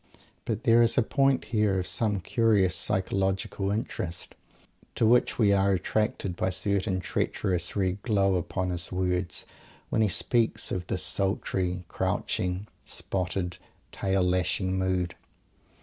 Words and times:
But 0.45 0.63
there 0.63 0.81
is 0.81 0.97
a 0.97 1.03
point 1.03 1.45
here 1.53 1.77
of 1.77 1.85
some 1.85 2.21
curious 2.21 2.75
psychological 2.75 3.69
interest, 3.69 4.33
to 4.95 5.05
which 5.05 5.37
we 5.37 5.53
are 5.53 5.73
attracted 5.73 6.35
by 6.35 6.47
a 6.47 6.51
certain 6.51 6.99
treacherous 6.99 7.75
red 7.75 8.01
glow 8.01 8.33
upon 8.33 8.71
his 8.71 8.91
words 8.91 9.45
when 9.89 10.01
he 10.01 10.09
speaks 10.09 10.71
of 10.71 10.87
this 10.87 11.03
sultry, 11.03 11.83
crouching, 11.87 12.65
spotted, 12.83 13.59
tail 13.91 14.23
lashing 14.23 14.75
mood. 14.75 15.13